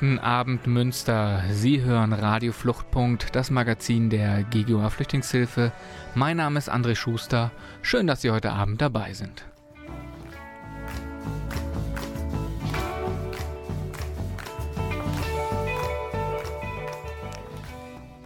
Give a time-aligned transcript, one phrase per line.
[0.00, 1.42] Guten Abend Münster.
[1.50, 5.72] Sie hören Radio Fluchtpunkt, das Magazin der GGUA Flüchtlingshilfe.
[6.14, 7.50] Mein Name ist André Schuster.
[7.82, 9.44] Schön, dass Sie heute Abend dabei sind.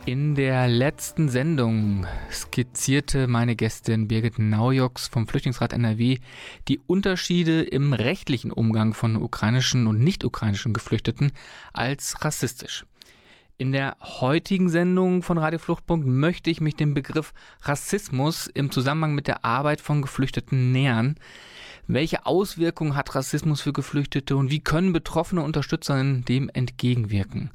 [0.07, 6.19] In der letzten Sendung skizzierte meine Gästin Birgit Naujoks vom Flüchtlingsrat NRW
[6.69, 11.33] die Unterschiede im rechtlichen Umgang von ukrainischen und nicht-ukrainischen Geflüchteten
[11.73, 12.85] als rassistisch.
[13.57, 17.33] In der heutigen Sendung von Radio Fluchtpunkt möchte ich mich dem Begriff
[17.63, 21.15] Rassismus im Zusammenhang mit der Arbeit von Geflüchteten nähern.
[21.87, 27.51] Welche Auswirkungen hat Rassismus für Geflüchtete und wie können betroffene Unterstützer dem entgegenwirken?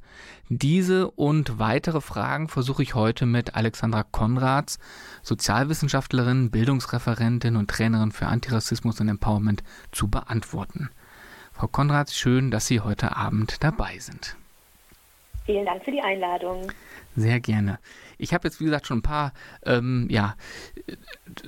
[0.49, 4.77] Diese und weitere Fragen versuche ich heute mit Alexandra Konrads,
[5.23, 10.91] Sozialwissenschaftlerin, Bildungsreferentin und Trainerin für Antirassismus und Empowerment zu beantworten.
[11.51, 14.37] Frau Konrads, schön, dass Sie heute Abend dabei sind.
[15.45, 16.71] Vielen Dank für die Einladung.
[17.15, 17.79] Sehr gerne.
[18.19, 19.33] Ich habe jetzt, wie gesagt, schon ein paar
[19.65, 20.35] ähm, ja,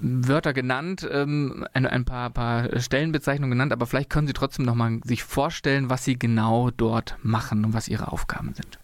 [0.02, 5.00] Wörter genannt, ähm, ein, ein paar, paar, Stellenbezeichnungen genannt, aber vielleicht können Sie trotzdem nochmal
[5.03, 8.80] sich vorstellen, was Sie genau dort machen und was Ihre Aufgaben sind.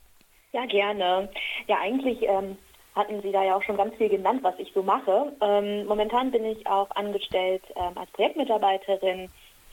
[0.52, 1.30] Ja, gerne.
[1.68, 2.58] Ja, eigentlich ähm,
[2.96, 5.32] hatten Sie da ja auch schon ganz viel genannt, was ich so mache.
[5.42, 9.30] Ähm, momentan bin ich auch angestellt ähm, als Projektmitarbeiterin.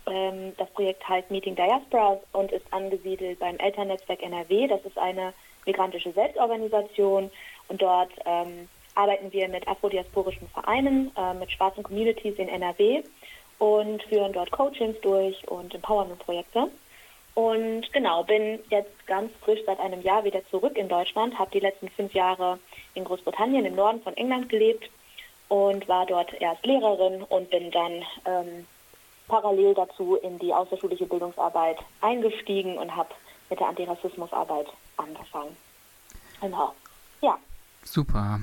[0.06, 4.69] Ähm, das Projekt heißt Meeting Diaspora und ist angesiedelt beim Elternnetzwerk NRW.
[4.69, 5.33] Das ist eine
[5.67, 7.31] migrantische Selbstorganisation
[7.69, 13.03] und dort ähm, arbeiten wir mit afrodiasporischen Vereinen, äh, mit schwarzen Communities in NRW
[13.59, 16.69] und führen dort Coachings durch und Empowerment-Projekte.
[17.34, 21.61] Und genau, bin jetzt ganz frisch seit einem Jahr wieder zurück in Deutschland, habe die
[21.61, 22.59] letzten fünf Jahre
[22.94, 24.88] in Großbritannien im Norden von England gelebt
[25.49, 28.67] und war dort erst Lehrerin und bin dann ähm,
[29.27, 33.11] parallel dazu in die außerschulische Bildungsarbeit eingestiegen und habe
[33.50, 35.56] mit der Antirassismusarbeit angefangen.
[36.41, 36.72] Genau.
[37.21, 37.38] Ja.
[37.84, 38.41] Super.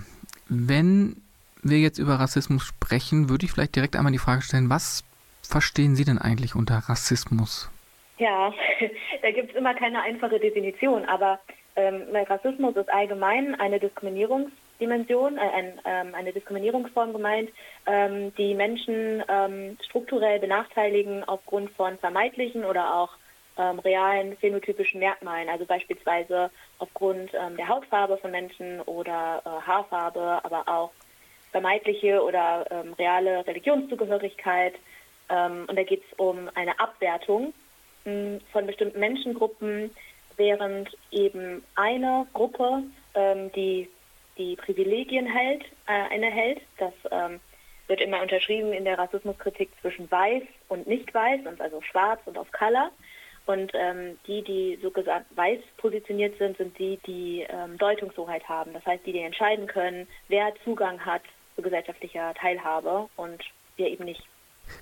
[0.48, 1.18] Wenn
[1.64, 5.04] wir jetzt über Rassismus sprechen, würde ich vielleicht direkt einmal die Frage stellen, was
[5.42, 7.70] verstehen Sie denn eigentlich unter Rassismus?
[8.18, 8.54] Ja,
[9.22, 11.40] da gibt es immer keine einfache Definition, aber
[11.76, 17.50] ähm, Rassismus ist allgemein eine Diskriminierungsdimension, äh, ein, ähm, eine Diskriminierungsform gemeint,
[17.86, 23.10] ähm, die Menschen ähm, strukturell benachteiligen aufgrund von vermeintlichen oder auch
[23.58, 30.40] ähm, realen phänotypischen Merkmalen, also beispielsweise aufgrund ähm, der Hautfarbe von Menschen oder äh, Haarfarbe,
[30.44, 30.92] aber auch
[31.52, 34.76] vermeintliche oder ähm, reale Religionszugehörigkeit.
[35.30, 37.54] Ähm, und da geht es um eine Abwertung
[38.06, 39.92] mh, hm, von bestimmten Menschengruppen,
[40.38, 42.84] während eben eine Gruppe,
[43.16, 43.90] ähm, die
[44.38, 47.40] die Privilegien hält, äh, innehält, das ähm,
[47.88, 52.52] wird immer unterschrieben in der Rassismuskritik zwischen weiß und nicht weiß, also schwarz und auf
[52.52, 52.90] Color.
[53.46, 58.74] Und ähm, die, die so gesagt weiß positioniert sind, sind die, die ähm, Deutungshoheit haben.
[58.74, 61.24] Das heißt, die, die entscheiden können, wer Zugang hat
[61.56, 63.42] zu gesellschaftlicher Teilhabe und
[63.78, 64.24] wer eben nicht.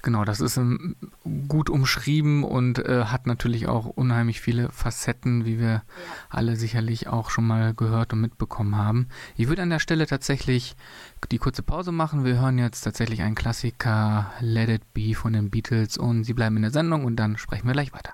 [0.02, 5.46] Genau, das ist um, ähm, gut umschrieben und äh, hat natürlich auch unheimlich viele Facetten,
[5.46, 5.84] wie wir ja.
[6.30, 9.08] alle sicherlich auch schon mal gehört und mitbekommen haben.
[9.36, 10.76] Ich würde an der Stelle tatsächlich
[11.32, 12.24] die kurze Pause machen.
[12.24, 16.56] Wir hören jetzt tatsächlich einen Klassiker Let It Be von den Beatles und Sie bleiben
[16.56, 18.14] in der Sendung und dann sprechen wir gleich weiter.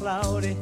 [0.00, 0.56] Cloudy,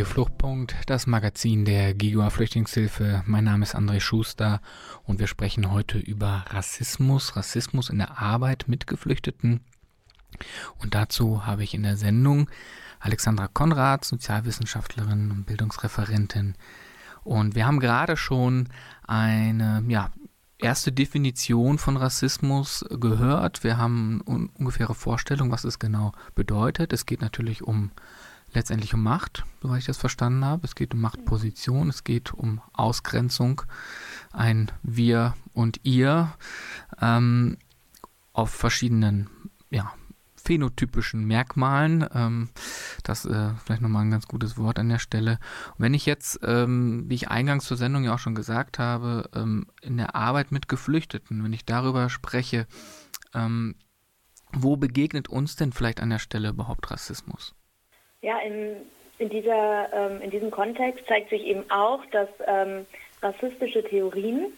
[0.00, 3.22] Radio Fluchtpunkt, das Magazin der Gigua Flüchtlingshilfe.
[3.26, 4.62] Mein Name ist André Schuster
[5.04, 9.60] und wir sprechen heute über Rassismus, Rassismus in der Arbeit mit Geflüchteten.
[10.78, 12.48] Und dazu habe ich in der Sendung
[12.98, 16.54] Alexandra Konrad, Sozialwissenschaftlerin und Bildungsreferentin.
[17.22, 18.70] Und wir haben gerade schon
[19.06, 20.08] eine ja,
[20.56, 23.64] erste Definition von Rassismus gehört.
[23.64, 26.94] Wir haben eine ungefähre Vorstellung, was es genau bedeutet.
[26.94, 27.90] Es geht natürlich um
[28.52, 30.66] letztendlich um Macht, soweit ich das verstanden habe.
[30.66, 33.62] Es geht um Machtposition, es geht um Ausgrenzung,
[34.32, 36.32] ein Wir und Ihr
[37.00, 37.56] ähm,
[38.32, 39.28] auf verschiedenen
[39.70, 39.92] ja,
[40.36, 42.06] phänotypischen Merkmalen.
[42.12, 42.48] Ähm,
[43.04, 45.38] das äh, vielleicht nochmal ein ganz gutes Wort an der Stelle.
[45.70, 49.28] Und wenn ich jetzt, ähm, wie ich eingangs zur Sendung ja auch schon gesagt habe,
[49.34, 52.66] ähm, in der Arbeit mit Geflüchteten, wenn ich darüber spreche,
[53.34, 53.76] ähm,
[54.52, 57.54] wo begegnet uns denn vielleicht an der Stelle überhaupt Rassismus?
[58.22, 58.76] Ja, in,
[59.18, 62.86] in, dieser, ähm, in diesem Kontext zeigt sich eben auch, dass ähm,
[63.22, 64.52] rassistische Theorien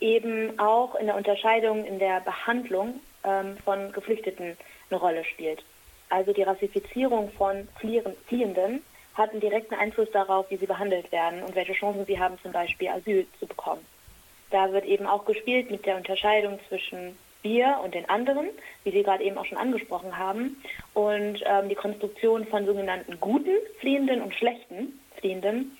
[0.00, 4.56] eben auch in der Unterscheidung, in der Behandlung ähm, von Geflüchteten
[4.90, 5.64] eine Rolle spielt.
[6.10, 8.82] Also die Rassifizierung von Fliehen, Fliehenden
[9.14, 12.52] hat einen direkten Einfluss darauf, wie sie behandelt werden und welche Chancen sie haben, zum
[12.52, 13.84] Beispiel Asyl zu bekommen.
[14.50, 18.48] Da wird eben auch gespielt mit der Unterscheidung zwischen wir und den anderen,
[18.84, 20.62] wie Sie gerade eben auch schon angesprochen haben,
[20.94, 25.76] und ähm, die Konstruktion von sogenannten guten Fliehenden und schlechten Fliehenden.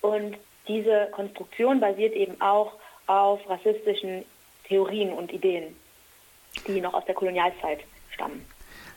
[0.00, 0.36] Und
[0.68, 2.74] diese Konstruktion basiert eben auch
[3.06, 4.24] auf rassistischen
[4.66, 5.76] Theorien und Ideen,
[6.66, 7.80] die noch aus der Kolonialzeit
[8.10, 8.44] stammen.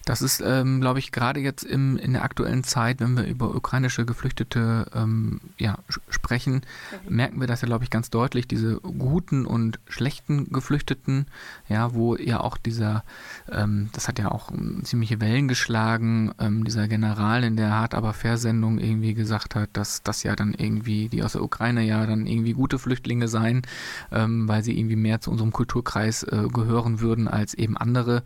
[0.07, 3.53] Das ist, ähm, glaube ich, gerade jetzt im, in der aktuellen Zeit, wenn wir über
[3.53, 6.61] ukrainische Geflüchtete ähm, ja, sprechen,
[7.05, 7.15] mhm.
[7.15, 11.25] merken wir das ja, glaube ich, ganz deutlich, diese guten und schlechten Geflüchteten,
[11.67, 13.03] ja, wo ja auch dieser,
[13.51, 14.49] ähm, das hat ja auch
[14.83, 20.03] ziemliche Wellen geschlagen, ähm, dieser General in der Hart aber Fair-Sendung irgendwie gesagt hat, dass
[20.03, 23.63] das ja dann irgendwie, die aus der Ukraine ja dann irgendwie gute Flüchtlinge seien,
[24.13, 28.23] ähm, weil sie irgendwie mehr zu unserem Kulturkreis äh, gehören würden als eben andere.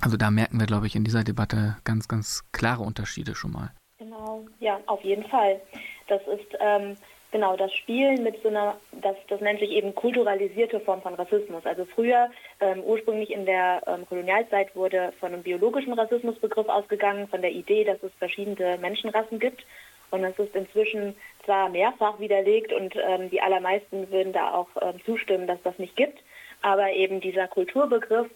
[0.00, 3.70] Also da merken wir, glaube ich, in dieser Debatte ganz, ganz klare Unterschiede schon mal.
[3.98, 5.60] Genau, ja, auf jeden Fall.
[6.08, 6.96] Das ist ähm,
[7.32, 11.64] genau das Spielen mit so einer, das, das nennt sich eben kulturalisierte Form von Rassismus.
[11.66, 12.30] Also früher,
[12.60, 17.84] ähm, ursprünglich in der ähm, Kolonialzeit, wurde von einem biologischen Rassismusbegriff ausgegangen, von der Idee,
[17.84, 19.66] dass es verschiedene Menschenrassen gibt.
[20.10, 21.14] Und das ist inzwischen
[21.44, 25.94] zwar mehrfach widerlegt und ähm, die allermeisten würden da auch ähm, zustimmen, dass das nicht
[25.94, 26.20] gibt.
[26.62, 28.28] Aber eben dieser Kulturbegriff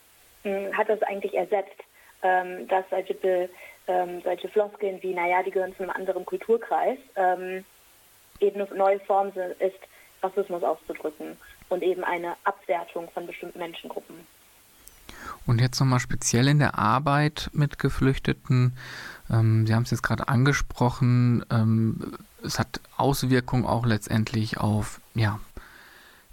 [0.45, 1.81] hat das eigentlich ersetzt,
[2.23, 3.49] ähm, dass solche,
[3.87, 7.65] ähm, solche Floskeln wie, naja, die gehören zu einem anderen Kulturkreis, ähm,
[8.41, 9.79] eben eine neue Form ist,
[10.23, 11.37] Rassismus auszudrücken
[11.69, 14.27] und eben eine Abwertung von bestimmten Menschengruppen.
[15.47, 18.77] Und jetzt nochmal speziell in der Arbeit mit Geflüchteten.
[19.31, 21.45] Ähm, Sie haben es jetzt gerade angesprochen.
[21.51, 25.41] Ähm, es hat Auswirkungen auch letztendlich auf ja,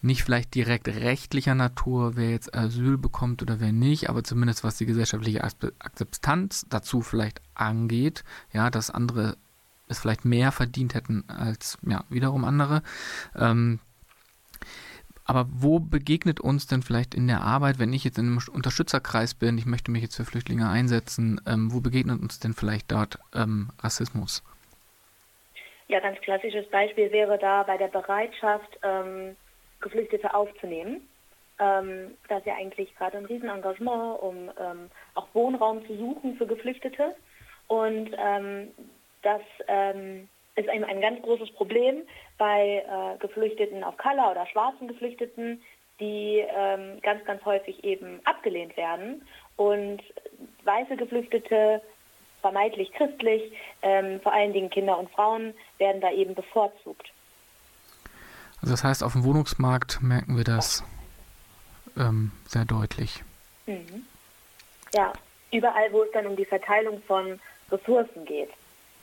[0.01, 4.77] nicht vielleicht direkt rechtlicher Natur, wer jetzt Asyl bekommt oder wer nicht, aber zumindest was
[4.77, 9.37] die gesellschaftliche Akzeptanz dazu vielleicht angeht, ja, dass andere
[9.87, 12.81] es vielleicht mehr verdient hätten als ja, wiederum andere.
[13.35, 13.79] Ähm,
[15.25, 19.33] aber wo begegnet uns denn vielleicht in der Arbeit, wenn ich jetzt in einem Unterstützerkreis
[19.33, 23.19] bin, ich möchte mich jetzt für Flüchtlinge einsetzen, ähm, wo begegnet uns denn vielleicht dort
[23.33, 24.43] ähm, Rassismus?
[25.87, 29.35] Ja, ganz klassisches Beispiel wäre da bei der Bereitschaft, ähm,
[29.81, 31.07] Geflüchtete aufzunehmen.
[31.59, 36.47] ähm, da ist ja eigentlich gerade ein Riesenengagement, um ähm, auch Wohnraum zu suchen für
[36.47, 37.15] Geflüchtete.
[37.67, 38.69] Und ähm,
[39.21, 42.01] das ähm, ist ein, ein ganz großes Problem
[42.37, 45.61] bei äh, Geflüchteten auf Color oder schwarzen Geflüchteten,
[45.99, 49.25] die ähm, ganz, ganz häufig eben abgelehnt werden.
[49.55, 50.01] Und
[50.63, 51.81] weiße Geflüchtete,
[52.41, 57.11] vermeintlich christlich, ähm, vor allen Dingen Kinder und Frauen, werden da eben bevorzugt.
[58.61, 60.83] Also das heißt, auf dem Wohnungsmarkt merken wir das
[61.97, 63.23] ähm, sehr deutlich.
[63.65, 64.05] Mhm.
[64.93, 65.13] Ja,
[65.51, 67.39] überall, wo es dann um die Verteilung von
[67.71, 68.49] Ressourcen geht.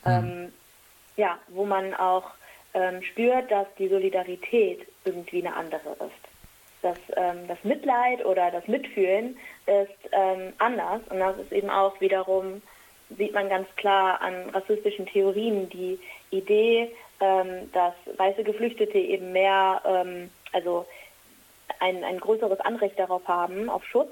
[0.05, 0.12] Mhm.
[0.12, 0.53] Ähm,
[1.17, 2.31] ja, wo man auch
[2.75, 6.83] ähm, spürt, dass die Solidarität irgendwie eine andere ist.
[6.83, 9.37] Dass ähm, das Mitleid oder das Mitfühlen
[9.67, 12.62] ist ähm, anders und das ist eben auch wiederum,
[13.17, 15.99] sieht man ganz klar an rassistischen Theorien, die
[16.31, 20.87] Idee, ähm, dass weiße Geflüchtete eben mehr, ähm, also
[21.80, 24.10] ein, ein größeres Anrecht darauf haben, auf Schutz,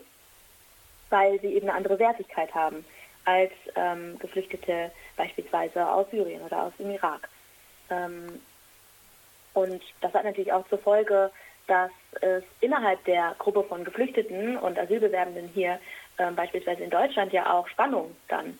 [1.10, 2.84] weil sie eben eine andere Wertigkeit haben
[3.24, 7.28] als ähm, Geflüchtete beispielsweise aus Syrien oder aus dem Irak.
[7.90, 8.40] Ähm,
[9.54, 11.30] und das hat natürlich auch zur Folge,
[11.66, 15.80] dass es innerhalb der Gruppe von Geflüchteten und Asylbewerbenden hier
[16.18, 18.58] ähm, beispielsweise in Deutschland ja auch Spannungen dann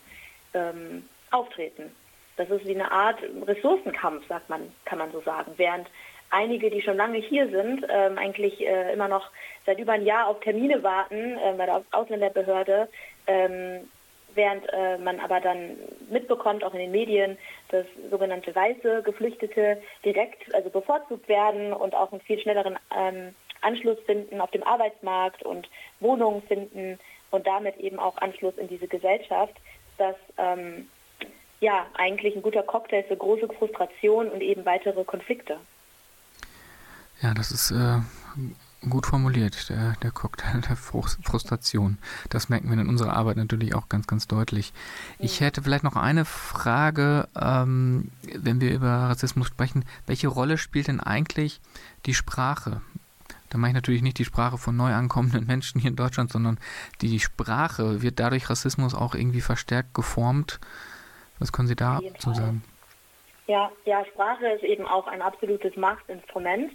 [0.53, 1.95] ähm, auftreten.
[2.37, 5.51] Das ist wie eine Art Ressourcenkampf, sagt man, kann man so sagen.
[5.57, 5.87] Während
[6.29, 9.29] einige, die schon lange hier sind, ähm, eigentlich äh, immer noch
[9.65, 12.89] seit über ein Jahr auf Termine warten äh, bei der Ausländerbehörde,
[13.25, 13.89] ähm,
[14.35, 15.77] während äh, man aber dann
[16.09, 17.37] mitbekommt, auch in den Medien,
[17.69, 23.97] dass sogenannte weiße Geflüchtete direkt, also bevorzugt werden und auch einen viel schnelleren ähm, Anschluss
[24.05, 25.67] finden auf dem Arbeitsmarkt und
[25.99, 26.99] Wohnungen finden
[27.31, 29.55] und damit eben auch Anschluss in diese Gesellschaft,
[29.97, 30.87] dass ähm,
[31.59, 35.57] ja eigentlich ein guter Cocktail für große Frustration und eben weitere Konflikte.
[37.21, 37.99] Ja, das ist äh,
[38.89, 41.97] gut formuliert, der, der Cocktail der Frustration.
[42.29, 44.71] Das merken wir in unserer Arbeit natürlich auch ganz, ganz deutlich.
[45.17, 49.83] Ich hätte vielleicht noch eine Frage, ähm, wenn wir über Rassismus sprechen.
[50.05, 51.59] Welche Rolle spielt denn eigentlich
[52.05, 52.81] die Sprache?
[53.49, 56.59] Da meine ich natürlich nicht die Sprache von neu ankommenden Menschen hier in Deutschland, sondern
[57.01, 58.01] die Sprache.
[58.01, 60.59] Wird dadurch Rassismus auch irgendwie verstärkt geformt?
[61.39, 62.63] Was können Sie da zu sagen?
[63.47, 66.71] Ja, ja, Sprache ist eben auch ein absolutes Machtinstrument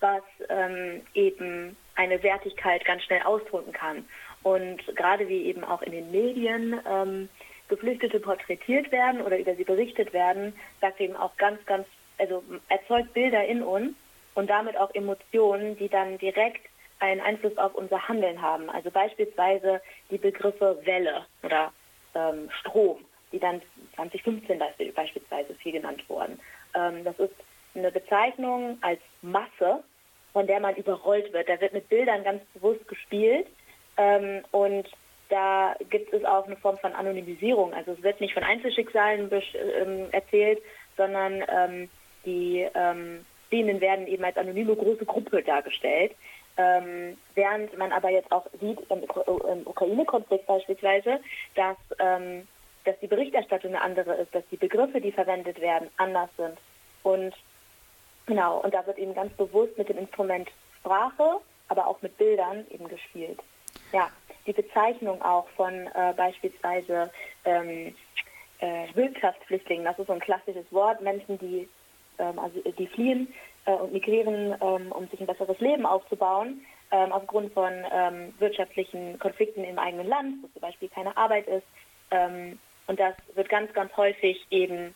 [0.00, 4.04] was ähm, eben eine Wertigkeit ganz schnell ausdrücken kann.
[4.42, 7.28] Und gerade wie eben auch in den Medien ähm,
[7.68, 11.86] Geflüchtete porträtiert werden oder über sie berichtet werden, sagt eben auch ganz, ganz,
[12.18, 13.94] also erzeugt Bilder in uns
[14.34, 16.68] und damit auch Emotionen, die dann direkt
[17.00, 18.70] einen Einfluss auf unser Handeln haben.
[18.70, 19.80] Also beispielsweise
[20.10, 21.72] die Begriffe Welle oder
[22.14, 22.98] ähm, Strom,
[23.32, 23.60] die dann
[23.96, 24.60] 2015
[24.94, 26.38] beispielsweise viel genannt wurden.
[26.74, 27.34] Ähm, das ist
[27.74, 29.82] eine Bezeichnung als Masse,
[30.32, 31.48] von der man überrollt wird.
[31.48, 33.46] Da wird mit Bildern ganz bewusst gespielt
[33.96, 34.88] ähm, und
[35.28, 37.74] da gibt es auch eine Form von Anonymisierung.
[37.74, 40.62] Also es wird nicht von Einzelschicksalen ähm, erzählt,
[40.96, 41.90] sondern ähm,
[42.24, 46.12] die ähm, Szenen werden eben als anonyme große Gruppe dargestellt.
[46.58, 51.20] Ähm, während man aber jetzt auch sieht im, im Ukraine-Konflikt beispielsweise,
[51.54, 52.46] dass, ähm,
[52.86, 56.56] dass die Berichterstattung eine andere ist, dass die Begriffe, die verwendet werden, anders sind.
[57.02, 57.34] Und
[58.26, 60.50] Genau, und da wird eben ganz bewusst mit dem Instrument
[60.80, 63.38] Sprache, aber auch mit Bildern eben gespielt.
[63.92, 64.10] Ja,
[64.46, 67.10] die Bezeichnung auch von äh, beispielsweise
[67.44, 67.94] ähm,
[68.58, 71.68] äh, Wirtschaftsflüchtlingen, das ist so ein klassisches Wort, Menschen, die,
[72.18, 73.32] ähm, also, die fliehen
[73.64, 79.18] äh, und migrieren, ähm, um sich ein besseres Leben aufzubauen, ähm, aufgrund von ähm, wirtschaftlichen
[79.20, 81.66] Konflikten im eigenen Land, wo zum Beispiel keine Arbeit ist.
[82.10, 84.94] Ähm, und das wird ganz, ganz häufig eben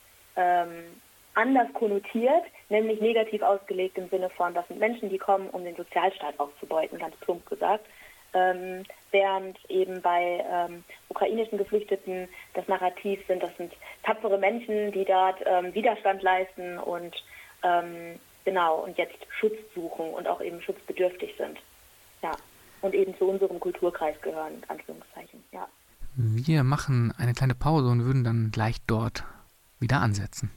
[1.33, 5.75] anders konnotiert, nämlich negativ ausgelegt im Sinne von, das sind Menschen, die kommen, um den
[5.75, 7.85] Sozialstaat auszubeuten, ganz plump gesagt.
[8.33, 15.03] Ähm, während eben bei ähm, ukrainischen Geflüchteten das Narrativ sind, das sind tapfere Menschen, die
[15.03, 17.13] dort ähm, Widerstand leisten und
[17.61, 21.59] ähm, genau und jetzt Schutz suchen und auch eben schutzbedürftig sind.
[22.23, 22.31] Ja.
[22.81, 25.67] Und eben zu unserem Kulturkreis gehören, in Anführungszeichen, ja.
[26.15, 29.23] Wir machen eine kleine Pause und würden dann gleich dort
[29.79, 30.51] wieder ansetzen.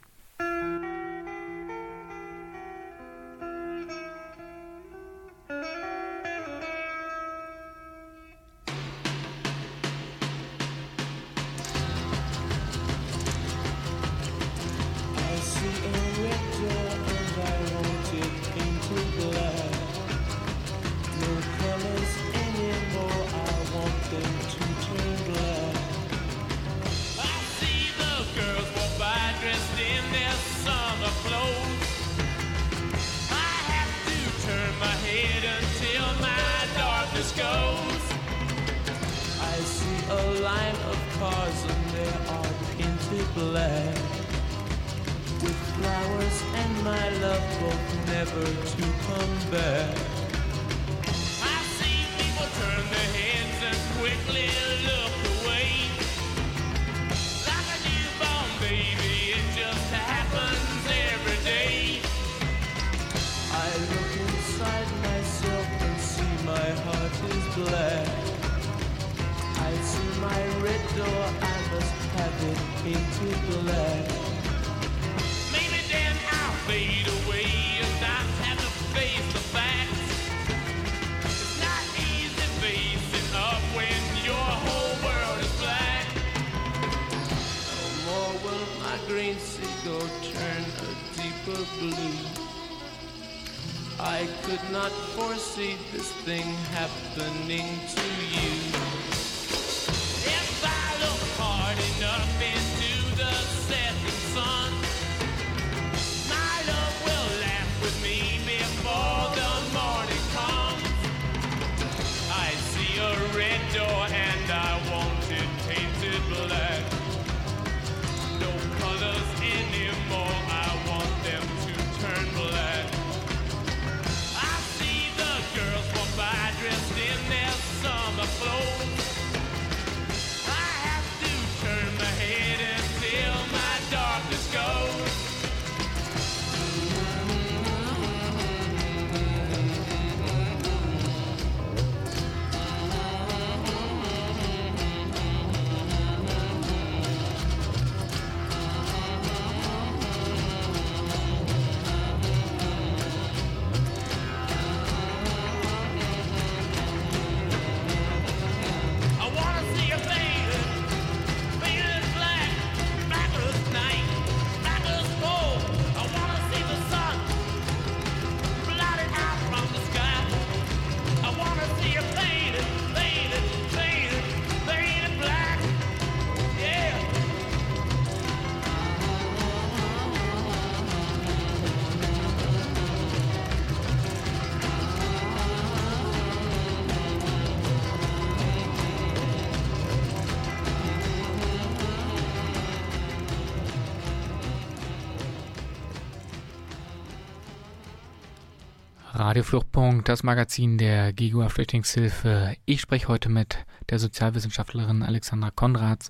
[199.35, 202.55] Radio Fluchtpunkt, das Magazin der GIGUA Flüchtlingshilfe.
[202.63, 206.09] Ich spreche heute mit der Sozialwissenschaftlerin Alexandra Konrads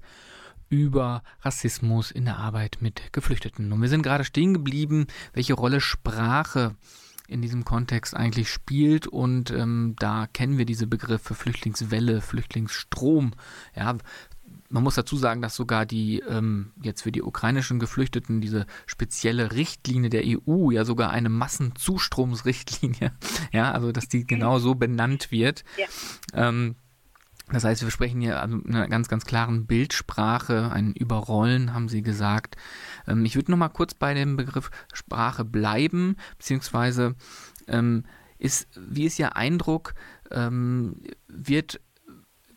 [0.69, 3.73] über Rassismus in der Arbeit mit Geflüchteten.
[3.73, 6.75] Und wir sind gerade stehen geblieben, welche Rolle Sprache
[7.27, 9.07] in diesem Kontext eigentlich spielt.
[9.07, 13.31] Und ähm, da kennen wir diese Begriffe Flüchtlingswelle, Flüchtlingsstrom.
[13.75, 13.97] Ja,
[14.75, 19.53] man muss dazu sagen, dass sogar die ähm, jetzt für die ukrainischen Geflüchteten diese spezielle
[19.53, 23.13] Richtlinie der EU ja sogar eine Massenzustromsrichtlinie,
[23.53, 25.63] ja, also dass die genau so benannt wird.
[25.77, 26.49] Ja.
[26.49, 26.75] Ähm,
[27.53, 31.87] das heißt, wir sprechen hier also in einer ganz, ganz klaren Bildsprache, ein Überrollen, haben
[31.87, 32.57] Sie gesagt.
[33.07, 37.15] Ähm, ich würde noch mal kurz bei dem Begriff Sprache bleiben, beziehungsweise
[37.69, 38.03] ähm,
[38.39, 39.93] ist, wie ist Ihr Eindruck,
[40.31, 40.97] ähm,
[41.29, 41.79] wird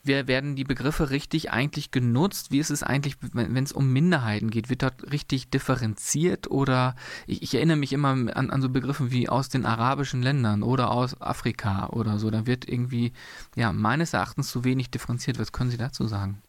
[0.08, 2.50] wer werden die Begriffe richtig eigentlich genutzt?
[2.50, 4.70] Wie ist es eigentlich, wenn es um Minderheiten geht?
[4.70, 9.28] Wird dort richtig differenziert oder ich, ich erinnere mich immer an, an so Begriffe wie
[9.28, 12.30] aus den arabischen Ländern oder aus Afrika oder so.
[12.30, 13.12] Da wird irgendwie,
[13.54, 15.38] ja, meines Erachtens zu wenig differenziert.
[15.38, 16.42] Was können Sie dazu sagen?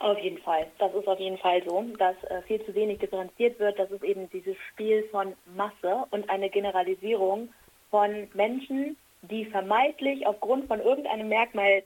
[0.00, 0.66] Auf jeden Fall.
[0.78, 3.78] Das ist auf jeden Fall so, dass äh, viel zu wenig differenziert wird.
[3.78, 7.48] Das ist eben dieses Spiel von Masse und eine Generalisierung
[7.90, 11.82] von Menschen, die vermeintlich aufgrund von irgendeinem Merkmal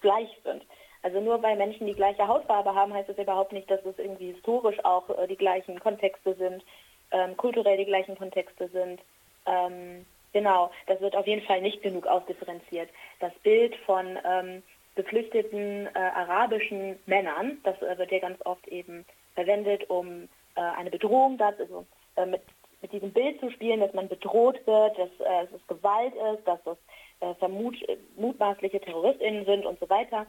[0.00, 0.62] gleich sind.
[1.02, 4.32] Also nur weil Menschen die gleiche Hautfarbe haben, heißt das überhaupt nicht, dass es irgendwie
[4.32, 6.62] historisch auch äh, die gleichen Kontexte sind,
[7.10, 9.00] ähm, kulturell die gleichen Kontexte sind.
[9.46, 12.90] Ähm, genau, das wird auf jeden Fall nicht genug ausdifferenziert.
[13.18, 14.62] Das Bild von ähm,
[14.94, 20.90] geflüchteten äh, arabischen Männern, das äh, wird ja ganz oft eben verwendet, um äh, eine
[20.90, 21.86] Bedrohung, das, also
[22.16, 22.42] äh, mit,
[22.82, 26.46] mit diesem Bild zu spielen, dass man bedroht wird, dass, äh, dass es Gewalt ist,
[26.46, 26.76] dass es
[27.20, 27.76] äh, vermut,
[28.16, 30.26] mutmaßliche TerroristInnen sind und so weiter.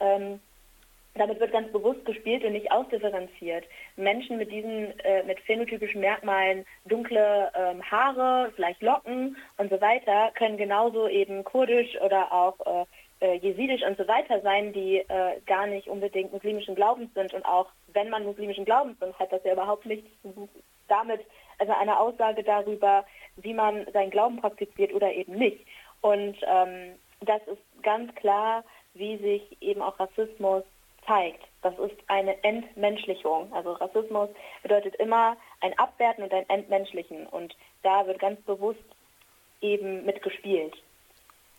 [0.00, 0.40] Ähm,
[1.16, 3.64] damit wird ganz bewusst gespielt und nicht ausdifferenziert.
[3.96, 10.32] Menschen mit diesen, äh, mit phänotypischen Merkmalen, dunkle ähm, Haare, vielleicht Locken und so weiter,
[10.34, 12.84] können genauso eben kurdisch oder auch äh,
[13.24, 17.32] äh, jesidisch und so weiter sein, die äh, gar nicht unbedingt muslimischen Glaubens sind.
[17.32, 20.08] Und auch wenn man muslimischen Glaubens sind, hat das ja überhaupt nichts
[20.88, 21.20] damit,
[21.58, 23.04] also eine Aussage darüber,
[23.36, 25.64] wie man seinen Glauben praktiziert oder eben nicht.
[26.04, 28.62] Und ähm, das ist ganz klar,
[28.92, 30.62] wie sich eben auch Rassismus
[31.06, 31.42] zeigt.
[31.62, 33.50] Das ist eine Entmenschlichung.
[33.54, 34.28] Also Rassismus
[34.62, 37.26] bedeutet immer ein Abwerten und ein Entmenschlichen.
[37.26, 38.84] Und da wird ganz bewusst
[39.62, 40.74] eben mitgespielt.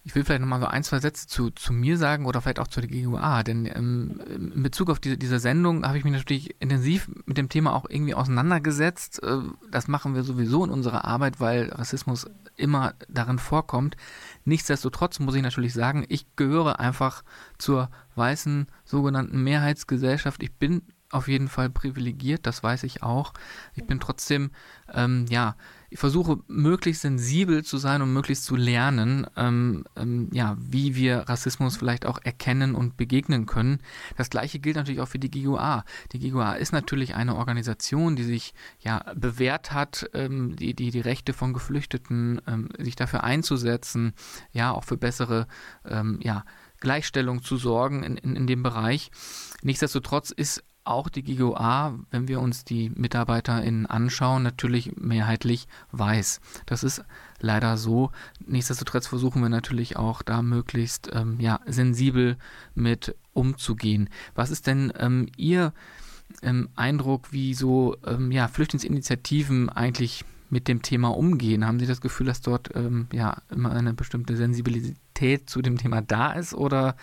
[0.07, 2.67] Ich will vielleicht nochmal so ein, zwei Sätze zu, zu mir sagen oder vielleicht auch
[2.67, 6.61] zu der GUA, denn ähm, in Bezug auf diese, diese Sendung habe ich mich natürlich
[6.61, 9.23] intensiv mit dem Thema auch irgendwie auseinandergesetzt.
[9.23, 9.39] Äh,
[9.71, 13.97] das machen wir sowieso in unserer Arbeit, weil Rassismus immer darin vorkommt.
[14.43, 17.23] Nichtsdestotrotz muss ich natürlich sagen, ich gehöre einfach
[17.57, 20.43] zur weißen sogenannten Mehrheitsgesellschaft.
[20.43, 23.33] Ich bin auf jeden Fall privilegiert, das weiß ich auch.
[23.73, 24.51] Ich bin trotzdem,
[24.93, 25.55] ähm, ja,
[25.89, 31.19] ich versuche möglichst sensibel zu sein und möglichst zu lernen, ähm, ähm, ja, wie wir
[31.29, 33.79] Rassismus vielleicht auch erkennen und begegnen können.
[34.17, 35.83] Das gleiche gilt natürlich auch für die GUA.
[36.11, 41.01] Die GUA ist natürlich eine Organisation, die sich ja bewährt hat, ähm, die, die, die
[41.01, 44.13] Rechte von Geflüchteten, ähm, sich dafür einzusetzen,
[44.51, 45.47] ja, auch für bessere,
[45.85, 46.43] ähm, ja,
[46.79, 49.11] Gleichstellung zu sorgen in, in, in dem Bereich.
[49.63, 56.39] Nichtsdestotrotz ist auch die GGOA, wenn wir uns die MitarbeiterInnen anschauen, natürlich mehrheitlich weiß.
[56.65, 57.03] Das ist
[57.39, 58.11] leider so.
[58.45, 62.37] Nichtsdestotrotz versuchen wir natürlich auch da möglichst ähm, ja, sensibel
[62.75, 64.09] mit umzugehen.
[64.35, 65.73] Was ist denn ähm, Ihr
[66.41, 71.65] ähm, Eindruck, wie so ähm, ja, Flüchtlingsinitiativen eigentlich mit dem Thema umgehen?
[71.65, 76.01] Haben Sie das Gefühl, dass dort ähm, ja immer eine bestimmte Sensibilität zu dem Thema
[76.01, 76.95] da ist oder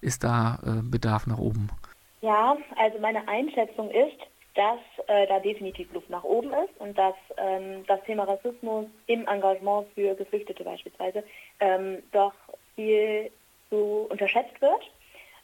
[0.00, 1.68] ist da äh, Bedarf nach oben?
[2.20, 4.18] Ja, also meine Einschätzung ist,
[4.54, 9.26] dass äh, da definitiv Luft nach oben ist und dass ähm, das Thema Rassismus im
[9.28, 11.22] Engagement für Geflüchtete beispielsweise
[11.60, 12.32] ähm, doch
[12.74, 13.30] viel
[13.68, 14.90] zu unterschätzt wird.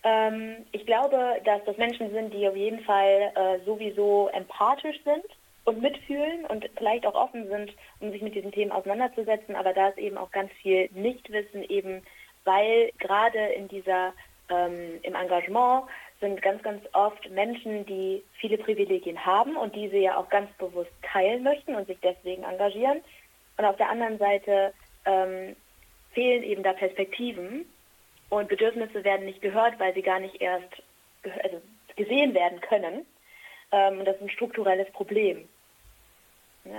[0.02, 5.24] Ähm, ich glaube, dass das Menschen sind, die auf jeden Fall äh, sowieso empathisch sind
[5.64, 9.88] und mitfühlen und vielleicht auch offen sind, um sich mit diesen Themen auseinanderzusetzen, aber da
[9.88, 12.02] ist eben auch ganz viel Nichtwissen eben,
[12.44, 14.12] weil gerade in dieser
[14.48, 15.84] ähm, im Engagement
[16.22, 20.92] sind ganz, ganz oft Menschen, die viele Privilegien haben und diese ja auch ganz bewusst
[21.02, 23.02] teilen möchten und sich deswegen engagieren.
[23.58, 24.72] Und auf der anderen Seite
[25.04, 25.56] ähm,
[26.12, 27.66] fehlen eben da Perspektiven
[28.30, 30.82] und Bedürfnisse werden nicht gehört, weil sie gar nicht erst
[31.42, 31.60] also
[31.96, 33.04] gesehen werden können.
[33.72, 35.48] Ähm, und das ist ein strukturelles Problem.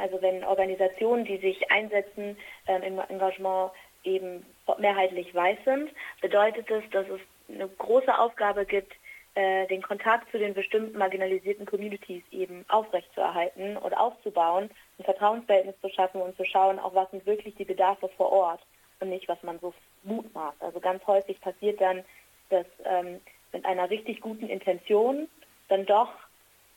[0.02, 3.72] Also wenn Organisationen, die sich einsetzen ähm, im Engagement,
[4.06, 4.46] eben
[4.80, 5.90] mehrheitlich weiß sind,
[6.22, 7.22] bedeutet es, dass es
[7.54, 8.94] eine große Aufgabe gibt,
[9.36, 14.70] äh, den Kontakt zu den bestimmten marginalisierten Communities eben aufrechtzuerhalten und aufzubauen,
[15.00, 18.62] ein Vertrauensverhältnis zu schaffen und zu schauen, auch was sind wirklich die Bedarfe vor Ort
[19.00, 20.62] und nicht, was man so mutmaßt.
[20.62, 22.04] Also ganz häufig passiert dann,
[22.50, 23.20] dass ähm,
[23.52, 25.28] mit einer richtig guten Intention
[25.68, 26.12] dann doch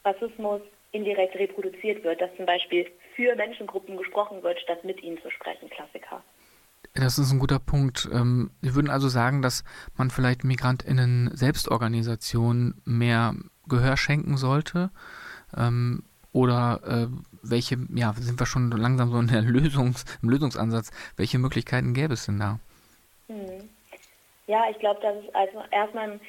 [0.05, 5.31] Rassismus indirekt reproduziert wird, dass zum Beispiel für Menschengruppen gesprochen wird, statt mit ihnen zu
[5.31, 6.23] sprechen, Klassiker.
[6.99, 8.09] Das ist ein guter Punkt.
[8.13, 9.65] Ähm, wir würden also sagen, dass
[9.97, 13.35] man vielleicht MigrantInnen Selbstorganisationen mehr
[13.69, 14.91] Gehör schenken sollte.
[15.57, 17.07] Ähm, oder äh,
[17.43, 22.15] welche, ja, sind wir schon langsam so in der Lösungs-, im Lösungsansatz, welche Möglichkeiten gäbe
[22.15, 22.59] es denn da?
[23.29, 23.69] Hm.
[24.47, 26.21] Ja, ich glaube, das ist also erstmal ein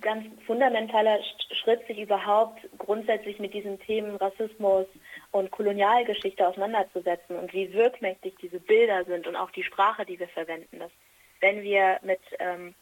[0.00, 1.18] ganz fundamentaler
[1.52, 4.86] Schritt, sich überhaupt grundsätzlich mit diesen Themen Rassismus
[5.30, 10.28] und Kolonialgeschichte auseinanderzusetzen und wie wirkmächtig diese Bilder sind und auch die Sprache, die wir
[10.28, 10.78] verwenden.
[10.78, 10.90] Dass,
[11.40, 12.74] wenn wir mit ähm,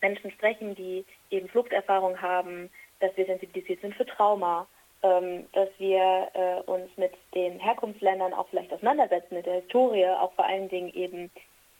[0.00, 4.66] Menschen sprechen, die eben Fluchterfahrung haben, dass wir sensibilisiert sind für Trauma,
[5.02, 10.32] ähm, dass wir äh, uns mit den Herkunftsländern auch vielleicht auseinandersetzen, mit der Historie, auch
[10.32, 11.30] vor allen Dingen eben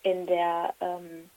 [0.02, 1.28] in der ähm,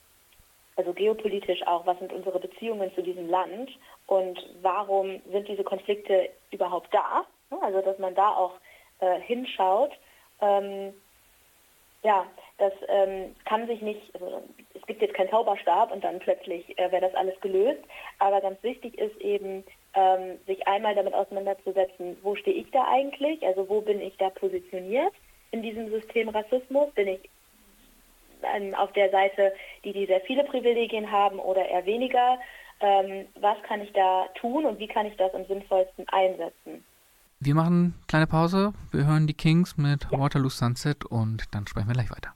[0.82, 3.70] also geopolitisch auch, was sind unsere Beziehungen zu diesem Land
[4.08, 7.24] und warum sind diese Konflikte überhaupt da?
[7.62, 8.54] Also dass man da auch
[9.00, 9.92] äh, hinschaut.
[10.42, 10.92] Ähm,
[12.02, 12.26] ja,
[12.58, 14.42] das ähm, kann sich nicht, also
[14.74, 17.84] es gibt jetzt keinen Zauberstab und dann plötzlich äh, wäre das alles gelöst.
[18.18, 19.64] Aber ganz wichtig ist eben,
[19.94, 24.32] ähm, sich einmal damit auseinanderzusetzen, wo stehe ich da eigentlich, also wo bin ich da
[24.32, 25.14] positioniert
[25.52, 26.90] in diesem System Rassismus?
[26.96, 27.30] Bin ich
[28.56, 32.40] ähm, auf der Seite, die, die sehr viele Privilegien haben oder eher weniger.
[32.80, 36.84] Ähm, was kann ich da tun und wie kann ich das am sinnvollsten einsetzen?
[37.40, 38.74] Wir machen eine kleine Pause.
[38.92, 40.20] Wir hören die Kings mit ja.
[40.20, 42.34] Waterloo Sunset und dann sprechen wir gleich weiter.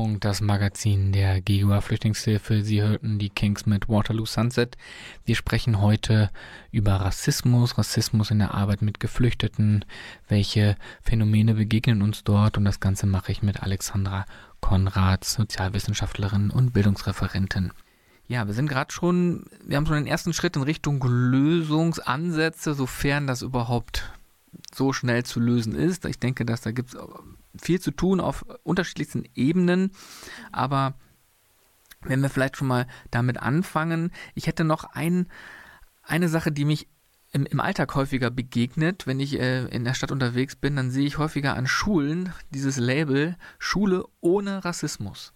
[0.00, 2.62] Fluchtpunkt, das Magazin der GUA Flüchtlingshilfe.
[2.62, 4.78] Sie hörten die Kings mit Waterloo Sunset.
[5.26, 6.30] Wir sprechen heute
[6.72, 9.84] über Rassismus, Rassismus in der Arbeit mit Geflüchteten.
[10.26, 12.56] Welche Phänomene begegnen uns dort?
[12.56, 14.24] Und das Ganze mache ich mit Alexandra
[14.60, 17.72] Konrad, Sozialwissenschaftlerin und Bildungsreferentin.
[18.26, 23.26] Ja, wir sind gerade schon, wir haben schon den ersten Schritt in Richtung Lösungsansätze, sofern
[23.26, 24.10] das überhaupt
[24.74, 26.06] so schnell zu lösen ist.
[26.06, 27.00] Ich denke, dass da gibt es
[27.58, 29.92] viel zu tun auf unterschiedlichsten Ebenen,
[30.52, 30.94] aber
[32.02, 35.26] wenn wir vielleicht schon mal damit anfangen, ich hätte noch ein,
[36.02, 36.88] eine Sache, die mich
[37.32, 41.06] im, im Alltag häufiger begegnet, wenn ich äh, in der Stadt unterwegs bin, dann sehe
[41.06, 45.32] ich häufiger an Schulen dieses Label Schule ohne Rassismus.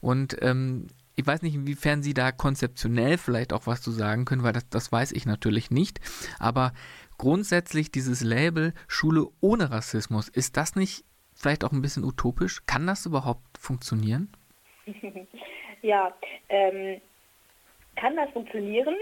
[0.00, 4.42] Und ähm, ich weiß nicht, inwiefern Sie da konzeptionell vielleicht auch was zu sagen können,
[4.42, 6.00] weil das, das weiß ich natürlich nicht.
[6.38, 6.72] Aber
[7.16, 12.64] grundsätzlich dieses Label Schule ohne Rassismus, ist das nicht vielleicht auch ein bisschen utopisch?
[12.66, 14.32] Kann das überhaupt funktionieren?
[15.84, 16.14] Ja,
[16.48, 16.98] ähm,
[17.94, 18.96] kann das funktionieren?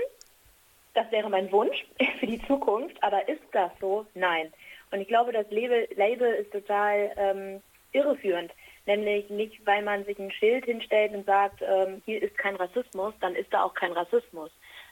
[0.95, 1.87] Das wäre mein Wunsch
[2.19, 4.05] für die Zukunft, aber ist das so?
[4.15, 4.53] Nein.
[4.91, 8.51] Und ich glaube, das Label, Label ist total ähm, irreführend.
[8.85, 13.15] Nämlich nicht, weil man sich ein Schild hinstellt und sagt, ähm, hier ist kein Rassismus,
[13.21, 14.51] dann ist da auch kein Rassismus.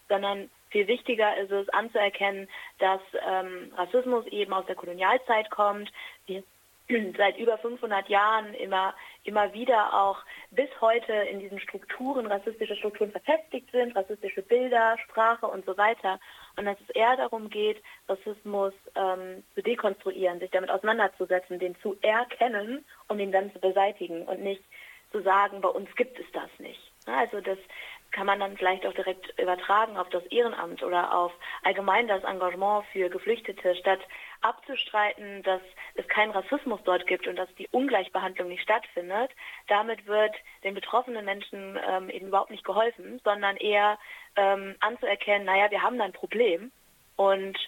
[0.09, 2.49] Sondern viel wichtiger ist es anzuerkennen,
[2.79, 5.91] dass ähm, Rassismus eben aus der Kolonialzeit kommt.
[6.27, 6.45] Wir
[7.17, 10.19] seit über 500 Jahren immer, immer wieder auch
[10.51, 16.19] bis heute in diesen Strukturen, rassistische Strukturen verfestigt sind, rassistische Bilder, Sprache und so weiter.
[16.57, 21.97] Und dass es eher darum geht, Rassismus ähm, zu dekonstruieren, sich damit auseinanderzusetzen, den zu
[22.03, 24.63] erkennen, um ihn dann zu beseitigen und nicht
[25.13, 26.81] zu sagen, bei uns gibt es das nicht.
[27.07, 27.59] Also das
[28.13, 32.85] kann man dann vielleicht auch direkt übertragen auf das Ehrenamt oder auf allgemein das Engagement
[32.93, 34.01] für Geflüchtete, statt
[34.43, 35.61] abzustreiten, dass
[35.95, 39.31] es keinen Rassismus dort gibt und dass die Ungleichbehandlung nicht stattfindet.
[39.69, 43.99] Damit wird den betroffenen Menschen ähm, eben überhaupt nicht geholfen, sondern eher
[44.37, 46.73] ähm, anzuerkennen, naja, wir haben da ein Problem
[47.17, 47.59] und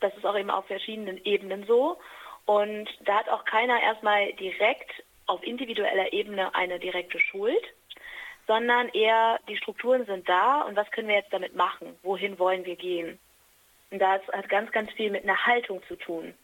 [0.00, 1.98] das ist auch eben auf verschiedenen Ebenen so.
[2.46, 7.64] Und da hat auch keiner erstmal direkt auf individueller Ebene eine direkte Schuld,
[8.46, 11.98] sondern eher die Strukturen sind da und was können wir jetzt damit machen?
[12.02, 13.18] Wohin wollen wir gehen?
[13.90, 16.34] Und das hat ganz, ganz viel mit einer Haltung zu tun.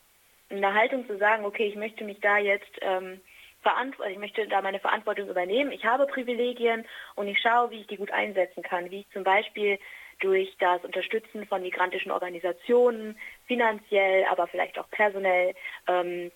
[0.50, 3.20] Eine Haltung zu sagen, okay, ich möchte mich da jetzt ähm,
[3.62, 5.72] verantworten, ich möchte da meine Verantwortung übernehmen.
[5.72, 9.24] Ich habe Privilegien und ich schaue, wie ich die gut einsetzen kann, wie ich zum
[9.24, 9.78] Beispiel
[10.20, 15.54] durch das Unterstützen von migrantischen Organisationen, finanziell, aber vielleicht auch personell
[15.88, 16.30] ähm,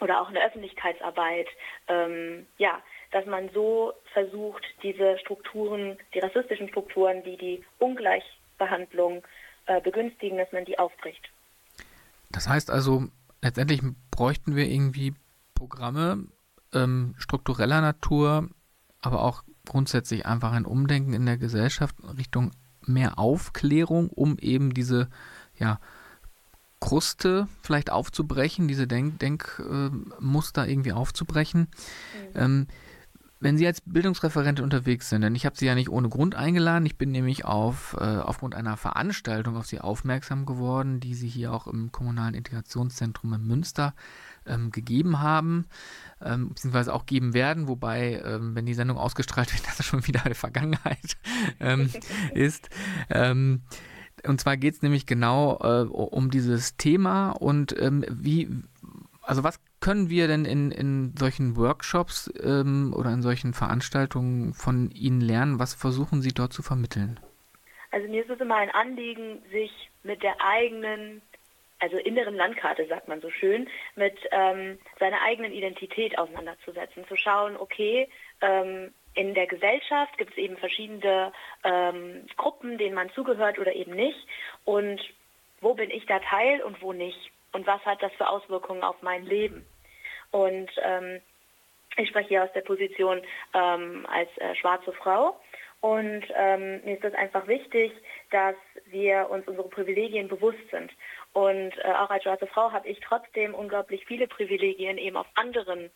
[0.00, 1.48] oder auch in der Öffentlichkeitsarbeit,
[1.88, 2.82] ähm, ja,
[3.12, 9.22] dass man so versucht, diese Strukturen, die rassistischen Strukturen, die die Ungleichbehandlung
[9.70, 11.30] äh, begünstigen, dass man die aufbricht.
[12.32, 13.06] Das heißt also,
[13.40, 13.80] letztendlich
[14.10, 15.14] bräuchten wir irgendwie
[15.54, 16.24] Programme
[16.72, 18.48] ähm, struktureller Natur,
[19.00, 22.50] aber auch grundsätzlich einfach ein Umdenken in der Gesellschaft Richtung
[22.84, 25.08] mehr Aufklärung, um eben diese
[25.56, 25.78] ja,
[26.80, 31.68] Kruste vielleicht aufzubrechen, diese Denkmuster Denk, äh, irgendwie aufzubrechen.
[32.34, 32.40] Mhm.
[32.40, 32.66] Ähm,
[33.40, 36.84] wenn Sie als Bildungsreferentin unterwegs sind, denn ich habe Sie ja nicht ohne Grund eingeladen,
[36.84, 41.52] ich bin nämlich auf, äh, aufgrund einer Veranstaltung auf Sie aufmerksam geworden, die Sie hier
[41.52, 43.94] auch im Kommunalen Integrationszentrum in Münster
[44.46, 45.66] ähm, gegeben haben,
[46.20, 50.24] ähm, beziehungsweise auch geben werden, wobei, ähm, wenn die Sendung ausgestrahlt wird, das schon wieder
[50.26, 51.16] eine Vergangenheit
[51.60, 51.90] ähm,
[52.34, 52.68] ist.
[53.08, 53.62] Ähm,
[54.26, 58.50] und zwar geht es nämlich genau äh, um dieses Thema und ähm, wie,
[59.22, 64.90] also was können wir denn in, in solchen Workshops ähm, oder in solchen Veranstaltungen von
[64.90, 65.58] Ihnen lernen?
[65.58, 67.18] Was versuchen Sie dort zu vermitteln?
[67.90, 71.22] Also mir ist es immer ein Anliegen, sich mit der eigenen,
[71.78, 77.56] also inneren Landkarte, sagt man so schön, mit ähm, seiner eigenen Identität auseinanderzusetzen, zu schauen,
[77.56, 78.08] okay,
[78.42, 81.32] ähm, in der Gesellschaft gibt es eben verschiedene
[81.64, 84.26] ähm, Gruppen, denen man zugehört oder eben nicht.
[84.64, 85.00] Und
[85.60, 87.32] wo bin ich da Teil und wo nicht?
[87.52, 89.66] Und was hat das für Auswirkungen auf mein Leben?
[90.30, 91.20] Und ähm,
[91.96, 93.20] ich spreche hier aus der Position
[93.54, 95.40] ähm, als äh, schwarze Frau.
[95.80, 97.92] Und ähm, mir ist das einfach wichtig,
[98.30, 98.54] dass
[98.86, 100.92] wir uns unsere Privilegien bewusst sind.
[101.32, 105.90] Und äh, auch als schwarze Frau habe ich trotzdem unglaublich viele Privilegien eben auf anderen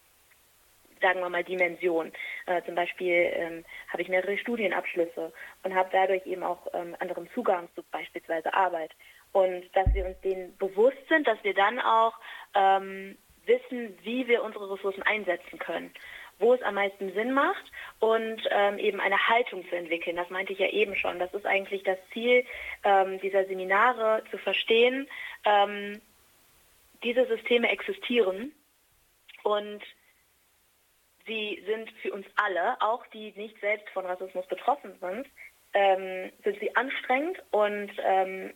[1.01, 2.13] sagen wir mal, Dimensionen.
[2.47, 7.29] Äh, zum Beispiel ähm, habe ich mehrere Studienabschlüsse und habe dadurch eben auch ähm, anderen
[7.35, 8.93] Zugang zu beispielsweise Arbeit.
[9.35, 12.15] Und dass wir uns denen bewusst sind, dass wir dann auch
[12.55, 15.93] ähm, wissen, wie wir unsere Ressourcen einsetzen können,
[16.39, 17.65] wo es am meisten Sinn macht
[17.99, 20.15] und ähm, eben eine Haltung zu entwickeln.
[20.15, 21.19] Das meinte ich ja eben schon.
[21.19, 22.47] Das ist eigentlich das Ziel
[22.85, 25.09] ähm, dieser Seminare, zu verstehen,
[25.45, 26.01] ähm,
[27.03, 28.53] diese Systeme existieren
[29.43, 29.83] und
[31.27, 35.27] sie sind für uns alle, auch die nicht selbst von Rassismus betroffen sind,
[35.73, 38.55] ähm, sind sie anstrengend und ähm,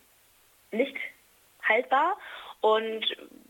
[0.71, 0.97] nicht
[1.62, 2.16] haltbar
[2.61, 3.05] und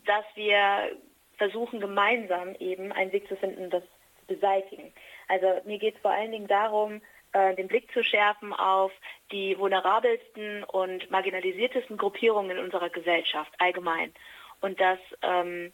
[0.05, 0.97] dass wir
[1.37, 3.83] versuchen gemeinsam eben einen Weg zu finden, das
[4.19, 4.93] zu beseitigen.
[5.27, 7.01] Also mir geht es vor allen Dingen darum,
[7.31, 8.91] äh, den Blick zu schärfen auf
[9.31, 14.13] die vulnerabelsten und marginalisiertesten Gruppierungen in unserer Gesellschaft allgemein.
[14.61, 15.71] Und dass ähm,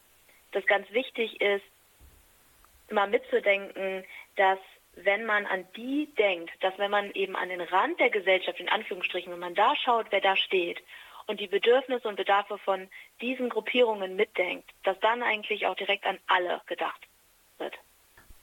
[0.52, 1.66] das ganz wichtig ist,
[2.88, 4.04] immer mitzudenken,
[4.36, 4.60] dass
[4.96, 8.70] wenn man an die denkt, dass wenn man eben an den Rand der Gesellschaft, in
[8.70, 10.82] Anführungsstrichen, wenn man da schaut, wer da steht
[11.28, 12.88] und die Bedürfnisse und Bedarfe von
[13.22, 17.02] diesen Gruppierungen mitdenkt, dass dann eigentlich auch direkt an alle gedacht
[17.58, 17.74] wird.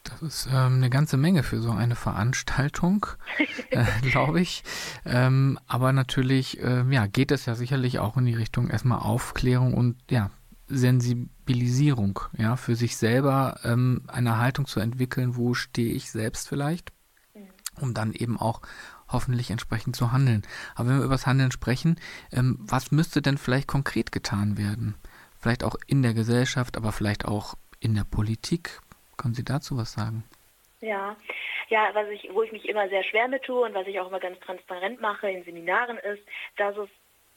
[0.05, 3.07] Das ist ähm, eine ganze Menge für so eine Veranstaltung,
[3.71, 4.65] äh, glaube ich.
[5.07, 9.75] Ähm, aber natürlich, äh, ja, geht es ja sicherlich auch in die Richtung erstmal Aufklärung
[9.75, 10.31] und ja,
[10.67, 16.93] Sensibilisierung, ja, für sich selber ähm, eine Haltung zu entwickeln, wo stehe ich selbst vielleicht,
[17.35, 17.49] mhm.
[17.81, 18.63] um dann eben auch
[19.13, 20.43] hoffentlich entsprechend zu handeln.
[20.75, 22.01] Aber wenn wir über das Handeln sprechen,
[22.33, 24.95] ähm, was müsste denn vielleicht konkret getan werden?
[25.39, 28.81] Vielleicht auch in der Gesellschaft, aber vielleicht auch in der Politik.
[29.17, 30.25] Können Sie dazu was sagen?
[30.81, 31.17] Ja,
[31.69, 34.09] ja, was ich, wo ich mich immer sehr schwer mit tue und was ich auch
[34.09, 36.23] immer ganz transparent mache in Seminaren ist,
[36.57, 36.89] dass es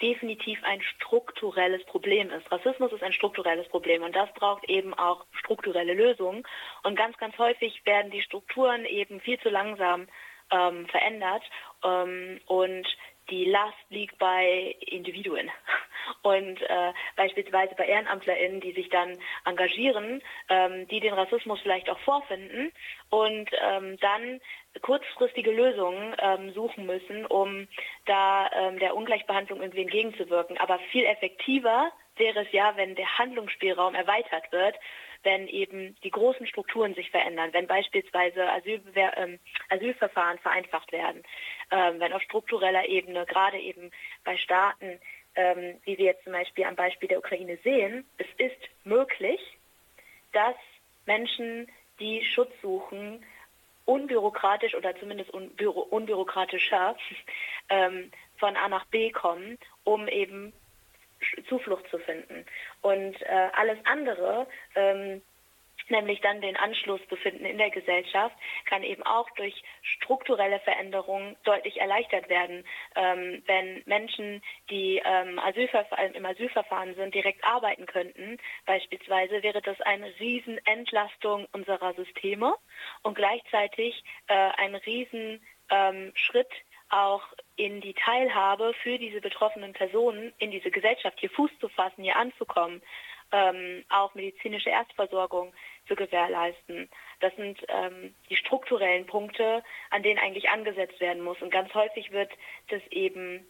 [0.01, 2.51] definitiv ein strukturelles Problem ist.
[2.51, 6.43] Rassismus ist ein strukturelles Problem und das braucht eben auch strukturelle Lösungen.
[6.83, 10.07] Und ganz, ganz häufig werden die Strukturen eben viel zu langsam
[10.51, 11.43] ähm, verändert
[11.83, 12.87] ähm, und
[13.29, 15.49] die Last liegt bei Individuen.
[16.21, 21.97] Und äh, beispielsweise bei EhrenamtlerInnen, die sich dann engagieren, ähm, die den Rassismus vielleicht auch
[21.99, 22.71] vorfinden
[23.09, 24.39] und ähm, dann
[24.81, 27.67] kurzfristige Lösungen ähm, suchen müssen, um
[28.05, 30.59] da ähm, der Ungleichbehandlung irgendwie entgegenzuwirken.
[30.59, 34.75] Aber viel effektiver wäre es ja, wenn der Handlungsspielraum erweitert wird
[35.25, 41.23] wenn eben die großen Strukturen sich verändern, wenn beispielsweise Asylbewer ähm, Asylverfahren vereinfacht werden,
[41.71, 43.91] ähm, wenn auf struktureller Ebene, gerade eben
[44.23, 44.99] bei Staaten,
[45.35, 49.41] ähm, wie wir jetzt zum Beispiel am Beispiel der Ukraine sehen, es ist möglich,
[50.31, 50.55] dass
[51.05, 51.67] Menschen,
[51.99, 53.25] die Schutz suchen,
[53.85, 56.95] unbürokratisch oder zumindest unbüro unbürokratischer
[57.69, 60.53] ähm, von A nach B kommen, um eben
[61.47, 62.45] Zuflucht zu finden.
[62.81, 65.21] Und äh, alles andere, ähm,
[65.89, 71.35] nämlich dann den Anschluss zu finden in der Gesellschaft, kann eben auch durch strukturelle Veränderungen
[71.43, 72.65] deutlich erleichtert werden.
[72.95, 79.79] Ähm, wenn Menschen, die ähm, Asylverfahren, im Asylverfahren sind, direkt arbeiten könnten, beispielsweise, wäre das
[79.81, 82.55] eine Riesenentlastung unserer Systeme
[83.03, 86.13] und gleichzeitig äh, ein Riesenschritt ähm,
[86.89, 87.23] auch
[87.55, 92.15] in die Teilhabe für diese betroffenen Personen in diese Gesellschaft hier Fuß zu fassen, hier
[92.17, 92.81] anzukommen.
[93.31, 95.53] ähm, auch medizinische Erstversorgung
[95.87, 96.89] zu gewährleisten.
[97.19, 101.41] Das sind ähm, die strukturellen Punkte, an denen eigentlich angesetzt werden muss.
[101.41, 102.31] Und ganz häufig wird
[102.69, 103.45] das eben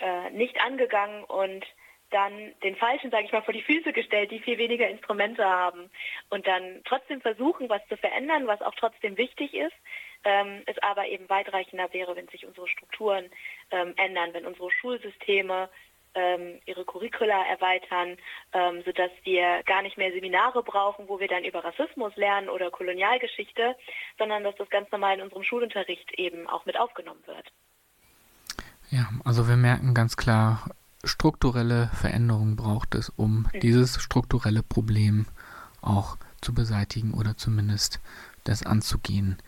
[0.00, 1.64] äh, nicht angegangen und
[2.10, 5.90] dann den Falschen, sage ich mal, vor die Füße gestellt, die viel weniger Instrumente haben
[6.28, 9.76] und dann trotzdem versuchen, was zu verändern, was auch trotzdem wichtig ist,
[10.24, 13.26] ähm, es aber eben weitreichender wäre, wenn sich unsere Strukturen
[13.70, 15.68] ähm, ändern, wenn unsere Schulsysteme
[16.14, 18.16] ähm, ihre Curricula erweitern,
[18.52, 22.70] ähm, sodass wir gar nicht mehr Seminare brauchen, wo wir dann über Rassismus lernen oder
[22.70, 23.76] Kolonialgeschichte,
[24.18, 27.52] sondern dass das ganz normal in unserem Schulunterricht eben auch mit aufgenommen wird.
[28.90, 30.68] Ja, also wir merken ganz klar,
[31.04, 33.60] strukturelle Veränderungen braucht es, um mhm.
[33.60, 35.26] dieses strukturelle Problem
[35.80, 38.00] auch zu beseitigen oder zumindest
[38.44, 39.38] das anzugehen.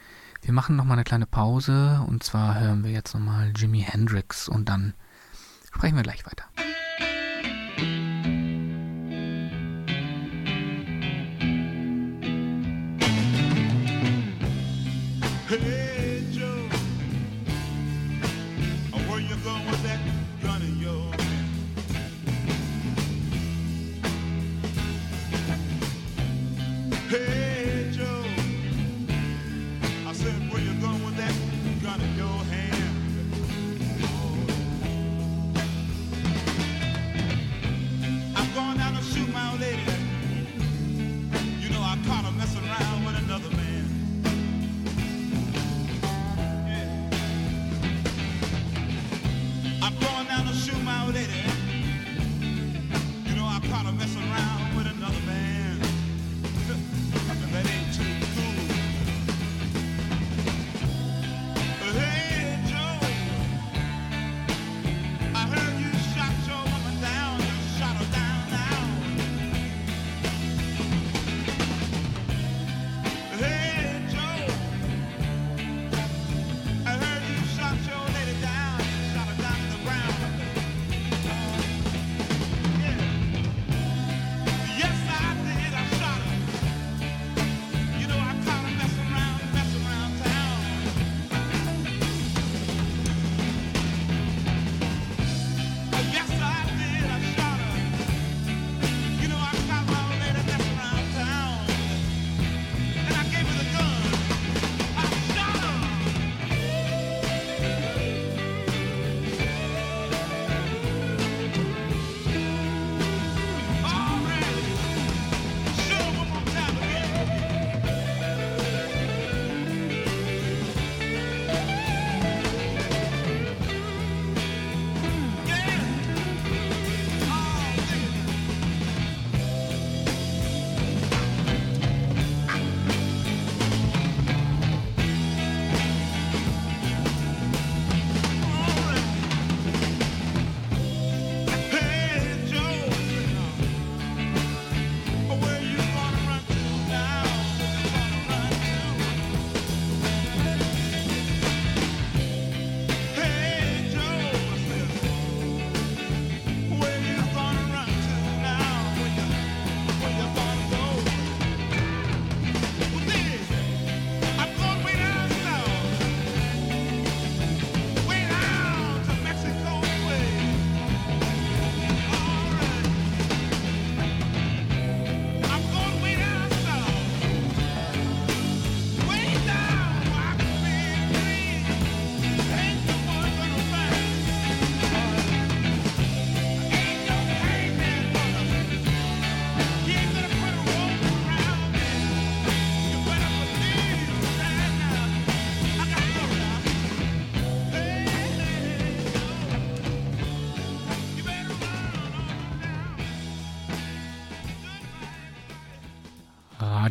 [0.42, 2.04] Wir machen nochmal eine kleine Pause.
[2.06, 4.48] Und zwar hören wir jetzt nochmal Jimi Hendrix.
[4.48, 4.94] Und dann
[5.72, 6.44] sprechen wir gleich weiter.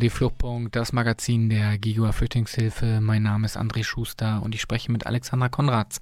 [0.02, 3.00] Radio Fluchtpunkt, das Magazin der Gigua Flüchtlingshilfe.
[3.00, 6.00] Mein Name ist André Schuster und ich spreche mit Alexandra Konrads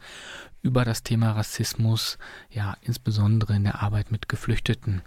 [0.62, 2.16] über das Thema Rassismus,
[2.48, 5.02] ja, insbesondere in der Arbeit mit Geflüchteten.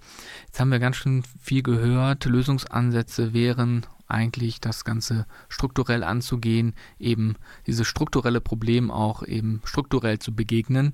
[0.46, 2.26] Jetzt haben wir ganz schön viel gehört.
[2.26, 10.36] Lösungsansätze wären eigentlich das Ganze strukturell anzugehen, eben dieses strukturelle Problem auch eben strukturell zu
[10.36, 10.94] begegnen.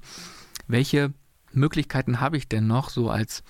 [0.68, 1.14] Welche
[1.52, 3.44] Möglichkeiten habe ich denn noch so als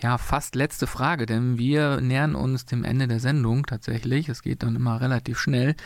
[0.00, 4.28] ja, fast letzte Frage, denn wir nähern uns dem Ende der Sendung tatsächlich.
[4.28, 5.76] Es geht dann immer relativ schnell.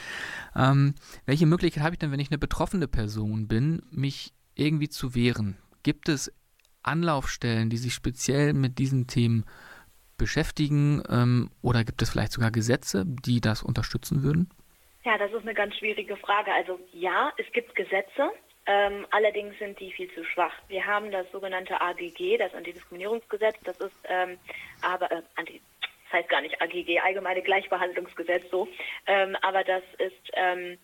[0.57, 0.95] Ähm,
[1.27, 5.59] welche Möglichkeit habe ich denn, wenn ich eine betroffene Person bin, mich irgendwie zu wehren?
[5.83, 6.33] Gibt es
[6.83, 9.45] Anlaufstellen, die sich speziell mit diesen Themen
[10.17, 11.03] beschäftigen?
[11.09, 14.49] Ähm, oder gibt es vielleicht sogar Gesetze, die das unterstützen würden?
[15.05, 16.53] Ja, das ist eine ganz schwierige Frage.
[16.53, 18.31] Also ja, es gibt Gesetze,
[18.69, 20.55] ähm, allerdings sind die viel zu schwach.
[20.69, 24.39] Wir haben das sogenannte AGG, das Antidiskriminierungsgesetz, das ist ähm,
[24.83, 25.61] aber äh, Anti
[26.11, 28.67] das heißt gar nicht AGG, Allgemeine Gleichbehandlungsgesetz so,
[29.07, 30.79] ähm, aber das ist ähm,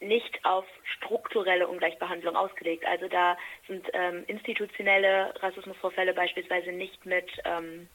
[0.00, 0.64] nicht auf
[0.96, 2.84] strukturelle Ungleichbehandlung ausgelegt.
[2.86, 3.36] Also da
[3.68, 7.88] sind ähm, institutionelle Rassismusvorfälle beispielsweise nicht mit ähm,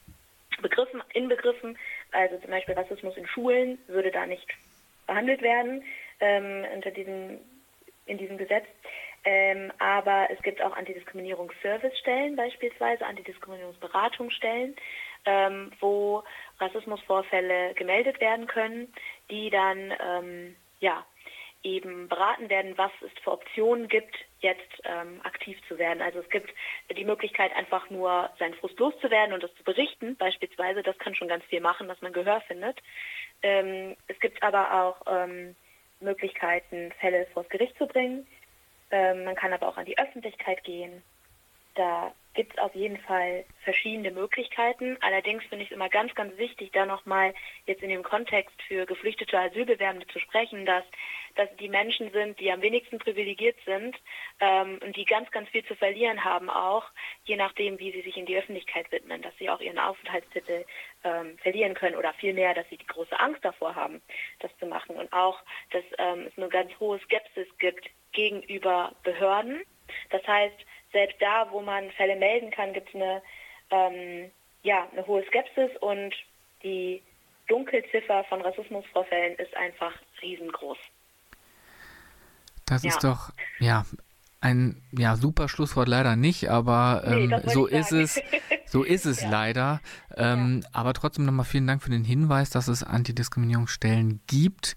[0.62, 1.78] Begriffen, inbegriffen.
[2.12, 4.48] Also zum Beispiel Rassismus in Schulen würde da nicht
[5.06, 5.84] behandelt werden
[6.20, 7.40] ähm, unter diesem,
[8.08, 8.66] in diesem Gesetz.
[9.24, 14.76] Ähm, aber es gibt auch Antidiskriminierungsservicestellen beispielsweise, Antidiskriminierungsberatungsstellen,
[15.26, 16.22] ähm, wo
[16.60, 18.92] Rassismusvorfälle gemeldet werden können,
[19.30, 21.04] die dann ähm, ja
[21.64, 26.00] eben beraten werden, was es für Optionen gibt, jetzt ähm, aktiv zu werden.
[26.00, 26.50] Also es gibt
[26.96, 30.82] die Möglichkeit, einfach nur seinen Frust loszuwerden und das zu berichten, beispielsweise.
[30.82, 32.78] Das kann schon ganz viel machen, dass man Gehör findet.
[33.42, 35.56] Ähm, es gibt aber auch ähm,
[36.00, 38.26] Möglichkeiten, Fälle vors Gericht zu bringen.
[38.90, 41.02] Ähm, man kann aber auch an die Öffentlichkeit gehen.
[41.74, 44.96] Da gibt es auf jeden Fall verschiedene Möglichkeiten.
[45.00, 47.34] Allerdings finde ich es immer ganz, ganz wichtig, da nochmal
[47.66, 50.84] jetzt in dem Kontext für geflüchtete Asylbewerbende zu sprechen, dass
[51.38, 53.96] das die Menschen sind, die am wenigsten privilegiert sind
[54.40, 56.84] ähm, und die ganz, ganz viel zu verlieren haben auch,
[57.24, 60.64] je nachdem, wie sie sich in die Öffentlichkeit widmen, dass sie auch ihren Aufenthaltstitel
[61.04, 64.02] ähm, verlieren können oder vielmehr, dass sie die große Angst davor haben,
[64.40, 65.38] das zu machen und auch,
[65.70, 69.62] dass ähm, es eine ganz hohe Skepsis gibt gegenüber Behörden.
[70.10, 70.56] Das heißt,
[70.92, 73.22] selbst da, wo man Fälle melden kann, gibt es eine,
[73.70, 74.30] ähm,
[74.64, 76.14] ja, eine hohe Skepsis und
[76.64, 77.00] die
[77.46, 80.78] Dunkelziffer von Rassismusvorfällen ist einfach riesengroß.
[82.68, 82.90] Das Ja.
[82.90, 83.84] ist doch, ja,
[84.40, 88.20] ein ja, super Schlusswort leider nicht, aber Nee, ähm, wollte so ist es.
[88.70, 89.30] So ist es Ja.
[89.30, 89.80] leider.
[90.14, 94.76] Ähm, Aber trotzdem nochmal vielen Dank für den Hinweis, dass es Antidiskriminierungsstellen gibt.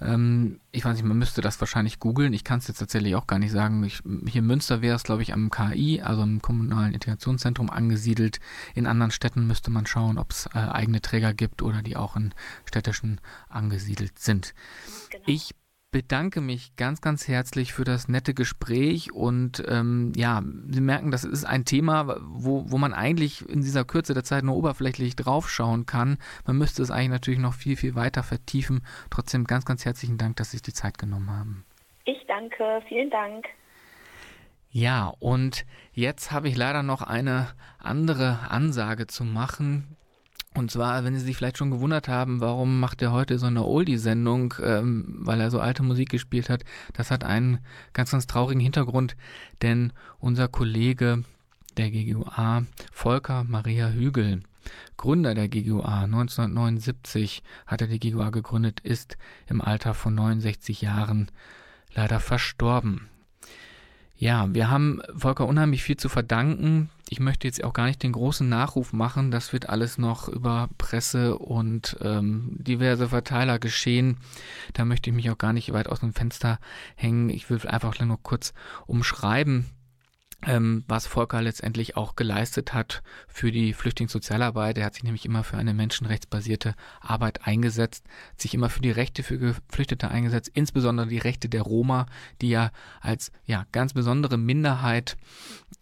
[0.00, 2.32] Ähm, ich weiß nicht, man müsste das wahrscheinlich googeln.
[2.32, 3.82] Ich kann es jetzt tatsächlich auch gar nicht sagen.
[3.84, 8.38] Ich, hier in Münster wäre es, glaube ich, am KI, also im Kommunalen Integrationszentrum angesiedelt.
[8.74, 12.16] In anderen Städten müsste man schauen, ob es äh, eigene Träger gibt oder die auch
[12.16, 12.32] in
[12.64, 14.54] städtischen angesiedelt sind.
[15.10, 15.24] Genau.
[15.26, 15.54] Ich
[15.92, 21.22] bedanke mich ganz, ganz herzlich für das nette Gespräch und ähm, ja, Sie merken, das
[21.22, 25.86] ist ein Thema, wo, wo man eigentlich in dieser Kürze der Zeit nur oberflächlich draufschauen
[25.86, 26.18] kann.
[26.46, 28.84] Man müsste es eigentlich natürlich noch viel, viel weiter vertiefen.
[29.10, 31.64] Trotzdem ganz, ganz herzlichen Dank, dass Sie sich die Zeit genommen haben.
[32.06, 33.44] Ich danke, vielen Dank.
[34.70, 39.96] Ja, und jetzt habe ich leider noch eine andere Ansage zu machen.
[40.54, 43.64] Und zwar, wenn Sie sich vielleicht schon gewundert haben, warum macht er heute so eine
[43.64, 47.58] Oldie-Sendung, ähm, weil er so alte Musik gespielt hat, das hat einen
[47.94, 49.16] ganz, ganz traurigen Hintergrund,
[49.62, 51.24] denn unser Kollege
[51.78, 54.42] der GGUA, Volker Maria Hügel,
[54.98, 59.16] Gründer der GGUA, 1979 hat er die GGUA gegründet, ist
[59.48, 61.30] im Alter von 69 Jahren
[61.94, 63.08] leider verstorben.
[64.22, 66.90] Ja, wir haben Volker unheimlich viel zu verdanken.
[67.08, 69.32] Ich möchte jetzt auch gar nicht den großen Nachruf machen.
[69.32, 74.18] Das wird alles noch über Presse und ähm, diverse Verteiler geschehen.
[74.74, 76.60] Da möchte ich mich auch gar nicht weit aus dem Fenster
[76.94, 77.30] hängen.
[77.30, 78.54] Ich will einfach nur kurz
[78.86, 79.66] umschreiben,
[80.46, 84.78] ähm, was Volker letztendlich auch geleistet hat für die Flüchtlingssozialarbeit.
[84.78, 88.04] Er hat sich nämlich immer für eine menschenrechtsbasierte Arbeit eingesetzt,
[88.36, 92.06] sich immer für die Rechte für Geflüchtete eingesetzt, insbesondere die Rechte der Roma,
[92.40, 92.70] die ja
[93.00, 95.16] als ja ganz besondere Minderheit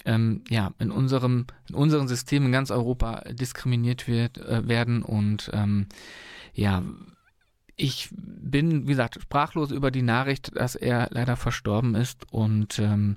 [0.05, 5.51] ähm, ja in unserem in unserem System in ganz Europa diskriminiert wird äh, werden und
[5.53, 5.87] ähm,
[6.53, 6.83] ja
[7.81, 13.17] ich bin, wie gesagt, sprachlos über die Nachricht, dass er leider verstorben ist und ähm,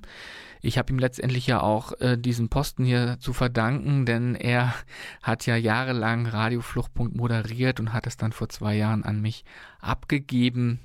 [0.62, 4.74] ich habe ihm letztendlich ja auch äh, diesen Posten hier zu verdanken, denn er
[5.22, 9.44] hat ja jahrelang Radio Fluchtpunkt moderiert und hat es dann vor zwei Jahren an mich
[9.80, 10.80] abgegeben.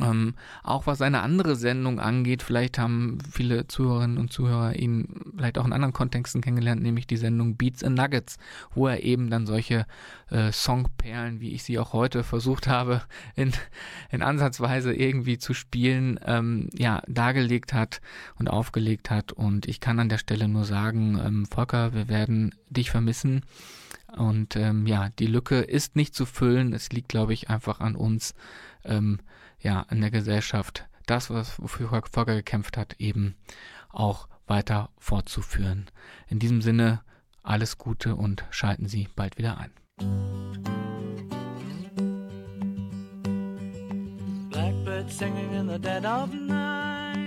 [0.00, 5.58] Ähm, auch was eine andere Sendung angeht, vielleicht haben viele Zuhörerinnen und Zuhörer ihn vielleicht
[5.58, 8.38] auch in anderen Kontexten kennengelernt, nämlich die Sendung Beats and Nuggets,
[8.74, 9.86] wo er eben dann solche
[10.30, 13.02] äh, Songperlen, wie ich sie auch heute versucht habe,
[13.36, 13.52] in,
[14.10, 18.00] in Ansatzweise irgendwie zu spielen, ähm, ja, dargelegt hat
[18.38, 19.32] und aufgelegt hat.
[19.32, 23.42] Und ich kann an der Stelle nur sagen, ähm, Volker, wir werden dich vermissen.
[24.16, 26.72] Und ähm, ja, die Lücke ist nicht zu füllen.
[26.72, 28.34] Es liegt, glaube ich, einfach an uns,
[28.84, 29.18] ähm,
[29.60, 33.34] ja, in der Gesellschaft, das, was wofür Volker gekämpft hat, eben
[33.88, 35.86] auch weiter fortzuführen.
[36.28, 37.00] In diesem Sinne,
[37.42, 39.72] alles Gute und schalten Sie bald wieder ein.
[44.50, 47.18] Blackbird singing in the dead of night.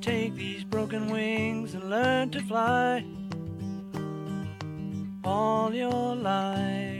[0.00, 3.04] Take these broken wings and learn to fly.
[5.24, 6.99] all your life.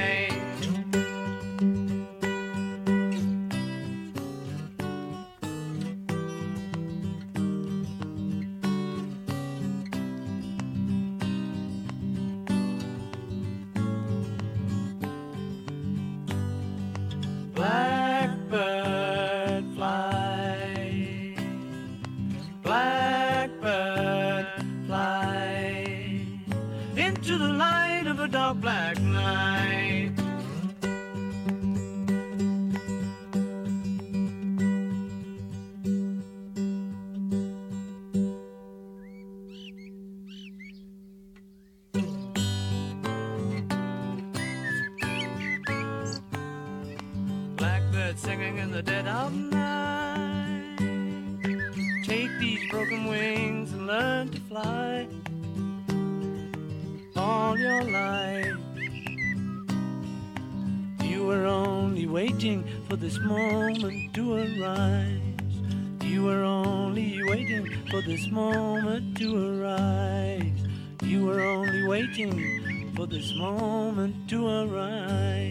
[63.11, 65.19] This moment to arise.
[66.01, 70.65] You were only waiting for this moment to arise.
[71.03, 75.50] You were only waiting for this moment to arise.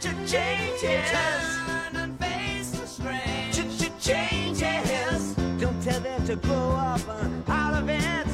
[0.00, 1.12] Changes.
[1.94, 3.52] And face the strain.
[3.98, 5.34] Changes.
[5.58, 7.00] Don't tell them to grow up
[7.48, 8.25] out of it.